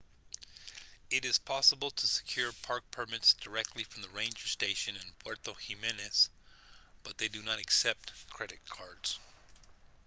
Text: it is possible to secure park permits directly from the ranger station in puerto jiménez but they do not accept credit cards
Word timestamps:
it 1.11 1.23
is 1.25 1.37
possible 1.37 1.91
to 1.91 2.07
secure 2.07 2.51
park 2.63 2.83
permits 2.89 3.35
directly 3.35 3.83
from 3.83 4.01
the 4.01 4.09
ranger 4.09 4.47
station 4.47 4.95
in 4.95 5.13
puerto 5.19 5.51
jiménez 5.53 6.27
but 7.03 7.19
they 7.19 7.27
do 7.27 7.43
not 7.43 7.59
accept 7.59 8.11
credit 8.31 8.57
cards 8.67 9.19